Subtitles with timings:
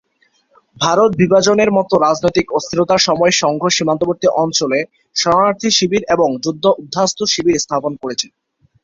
[0.77, 4.79] ভারত বিভাজন-এর মতো রাজনৈতিক অস্থিরতার সময়ে, সংঘ সীমান্তবর্তী অঞ্চলে
[5.15, 8.27] শরণার্থী শিবির এবং যুদ্ধ উদ্বাস্তু শিবির স্থাপন করেছে।